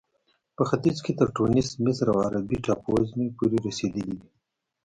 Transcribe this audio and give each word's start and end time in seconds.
په 0.55 0.63
ختیځ 0.69 0.97
کې 1.05 1.13
تر 1.19 1.27
ټونس، 1.35 1.67
مصر 1.85 2.05
او 2.13 2.17
عربي 2.25 2.57
ټاپو 2.65 2.89
وزمې 2.95 3.27
پورې 3.37 3.57
رسېدلې 3.67 4.13
وې. 4.19 4.29